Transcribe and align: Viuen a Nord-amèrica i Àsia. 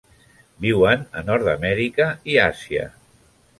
Viuen 0.65 1.03
a 1.19 1.23
Nord-amèrica 1.27 2.09
i 2.35 2.41
Àsia. 2.49 2.91